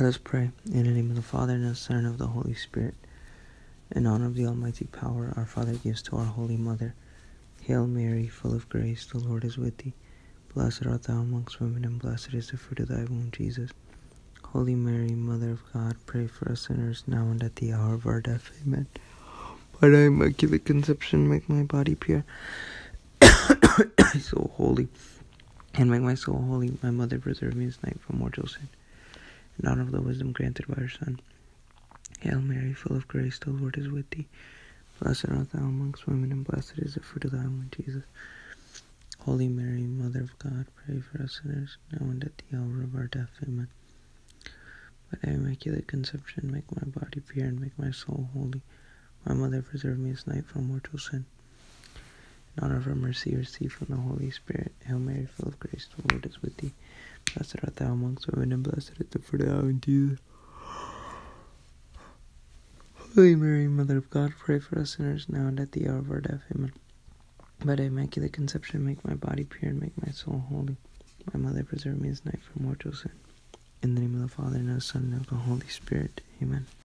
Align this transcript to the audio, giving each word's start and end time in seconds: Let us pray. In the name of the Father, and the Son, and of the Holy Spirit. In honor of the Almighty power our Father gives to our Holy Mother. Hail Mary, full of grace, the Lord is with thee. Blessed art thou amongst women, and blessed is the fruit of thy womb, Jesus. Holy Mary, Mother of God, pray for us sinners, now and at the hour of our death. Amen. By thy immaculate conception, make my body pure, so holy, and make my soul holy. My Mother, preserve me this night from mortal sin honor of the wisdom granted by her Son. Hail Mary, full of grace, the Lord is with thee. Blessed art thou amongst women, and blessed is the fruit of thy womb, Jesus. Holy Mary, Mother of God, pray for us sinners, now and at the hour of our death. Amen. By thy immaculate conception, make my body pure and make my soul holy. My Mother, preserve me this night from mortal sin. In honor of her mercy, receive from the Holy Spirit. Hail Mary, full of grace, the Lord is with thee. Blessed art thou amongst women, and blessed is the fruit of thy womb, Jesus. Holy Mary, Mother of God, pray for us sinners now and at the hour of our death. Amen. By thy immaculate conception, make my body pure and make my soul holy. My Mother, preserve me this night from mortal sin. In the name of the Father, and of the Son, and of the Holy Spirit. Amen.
Let 0.00 0.08
us 0.08 0.18
pray. 0.18 0.50
In 0.72 0.82
the 0.82 0.90
name 0.90 1.10
of 1.10 1.14
the 1.14 1.22
Father, 1.22 1.52
and 1.52 1.64
the 1.64 1.76
Son, 1.76 1.98
and 1.98 2.08
of 2.08 2.18
the 2.18 2.26
Holy 2.26 2.54
Spirit. 2.54 2.96
In 3.92 4.08
honor 4.08 4.26
of 4.26 4.34
the 4.34 4.44
Almighty 4.44 4.86
power 4.86 5.32
our 5.36 5.46
Father 5.46 5.74
gives 5.74 6.02
to 6.02 6.16
our 6.16 6.24
Holy 6.24 6.56
Mother. 6.56 6.96
Hail 7.62 7.86
Mary, 7.86 8.26
full 8.26 8.54
of 8.54 8.68
grace, 8.68 9.06
the 9.06 9.20
Lord 9.20 9.44
is 9.44 9.56
with 9.56 9.78
thee. 9.78 9.92
Blessed 10.52 10.84
art 10.86 11.04
thou 11.04 11.20
amongst 11.20 11.60
women, 11.60 11.84
and 11.84 12.00
blessed 12.00 12.34
is 12.34 12.50
the 12.50 12.56
fruit 12.56 12.80
of 12.80 12.88
thy 12.88 13.04
womb, 13.04 13.30
Jesus. 13.30 13.70
Holy 14.42 14.74
Mary, 14.74 15.10
Mother 15.10 15.52
of 15.52 15.62
God, 15.72 15.94
pray 16.06 16.26
for 16.26 16.50
us 16.50 16.62
sinners, 16.62 17.04
now 17.06 17.26
and 17.26 17.40
at 17.44 17.54
the 17.54 17.72
hour 17.72 17.94
of 17.94 18.04
our 18.04 18.20
death. 18.20 18.50
Amen. 18.66 18.88
By 19.80 19.90
thy 19.90 20.06
immaculate 20.06 20.64
conception, 20.64 21.28
make 21.28 21.48
my 21.48 21.62
body 21.62 21.94
pure, 21.94 22.24
so 24.18 24.50
holy, 24.56 24.88
and 25.74 25.88
make 25.88 26.02
my 26.02 26.16
soul 26.16 26.42
holy. 26.42 26.76
My 26.82 26.90
Mother, 26.90 27.20
preserve 27.20 27.54
me 27.54 27.66
this 27.66 27.80
night 27.84 28.00
from 28.00 28.18
mortal 28.18 28.48
sin 28.48 28.68
honor 29.64 29.82
of 29.82 29.92
the 29.92 30.00
wisdom 30.00 30.32
granted 30.32 30.66
by 30.66 30.74
her 30.74 30.88
Son. 30.88 31.20
Hail 32.20 32.40
Mary, 32.40 32.72
full 32.72 32.96
of 32.96 33.08
grace, 33.08 33.38
the 33.38 33.50
Lord 33.50 33.76
is 33.78 33.88
with 33.88 34.08
thee. 34.10 34.26
Blessed 35.00 35.28
art 35.28 35.52
thou 35.52 35.60
amongst 35.60 36.06
women, 36.06 36.32
and 36.32 36.44
blessed 36.44 36.78
is 36.78 36.94
the 36.94 37.00
fruit 37.00 37.24
of 37.24 37.32
thy 37.32 37.38
womb, 37.38 37.70
Jesus. 37.74 38.04
Holy 39.20 39.48
Mary, 39.48 39.82
Mother 39.82 40.20
of 40.22 40.38
God, 40.38 40.66
pray 40.76 41.00
for 41.00 41.22
us 41.22 41.40
sinners, 41.42 41.76
now 41.92 42.06
and 42.10 42.22
at 42.24 42.32
the 42.38 42.56
hour 42.56 42.82
of 42.82 42.94
our 42.94 43.06
death. 43.06 43.30
Amen. 43.42 43.68
By 45.10 45.18
thy 45.22 45.32
immaculate 45.32 45.86
conception, 45.86 46.50
make 46.52 46.70
my 46.74 46.84
body 46.88 47.20
pure 47.20 47.46
and 47.46 47.60
make 47.60 47.78
my 47.78 47.90
soul 47.90 48.28
holy. 48.34 48.62
My 49.24 49.34
Mother, 49.34 49.62
preserve 49.62 49.98
me 49.98 50.10
this 50.10 50.26
night 50.26 50.46
from 50.46 50.68
mortal 50.68 50.98
sin. 50.98 51.24
In 52.56 52.64
honor 52.64 52.76
of 52.76 52.84
her 52.84 52.94
mercy, 52.94 53.34
receive 53.34 53.72
from 53.72 53.88
the 53.88 53.96
Holy 54.00 54.30
Spirit. 54.30 54.72
Hail 54.86 54.98
Mary, 54.98 55.26
full 55.26 55.48
of 55.48 55.58
grace, 55.58 55.88
the 55.96 56.12
Lord 56.12 56.26
is 56.26 56.42
with 56.42 56.56
thee. 56.58 56.72
Blessed 57.34 57.56
art 57.64 57.76
thou 57.76 57.92
amongst 57.92 58.28
women, 58.28 58.52
and 58.52 58.62
blessed 58.62 58.92
is 59.00 59.08
the 59.10 59.18
fruit 59.18 59.42
of 59.42 59.48
thy 59.48 59.54
womb, 59.54 59.80
Jesus. 59.80 60.18
Holy 63.14 63.34
Mary, 63.34 63.68
Mother 63.68 63.96
of 63.96 64.10
God, 64.10 64.34
pray 64.38 64.58
for 64.60 64.78
us 64.78 64.96
sinners 64.96 65.26
now 65.28 65.46
and 65.46 65.58
at 65.60 65.72
the 65.72 65.88
hour 65.88 65.98
of 65.98 66.10
our 66.10 66.20
death. 66.20 66.42
Amen. 66.54 66.72
By 67.64 67.76
thy 67.76 67.84
immaculate 67.84 68.32
conception, 68.32 68.84
make 68.86 69.04
my 69.04 69.14
body 69.14 69.44
pure 69.44 69.70
and 69.70 69.80
make 69.80 70.00
my 70.04 70.12
soul 70.12 70.44
holy. 70.48 70.76
My 71.32 71.40
Mother, 71.40 71.64
preserve 71.64 72.00
me 72.00 72.10
this 72.10 72.24
night 72.24 72.40
from 72.42 72.66
mortal 72.66 72.92
sin. 72.92 73.12
In 73.82 73.94
the 73.94 74.00
name 74.00 74.14
of 74.14 74.22
the 74.22 74.28
Father, 74.28 74.56
and 74.56 74.68
of 74.70 74.76
the 74.76 74.80
Son, 74.80 75.10
and 75.12 75.20
of 75.20 75.26
the 75.28 75.36
Holy 75.36 75.68
Spirit. 75.68 76.20
Amen. 76.42 76.66